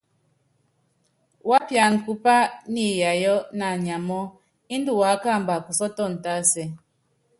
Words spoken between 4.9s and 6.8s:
wuákamba kusɔ́tɔn tásɛ.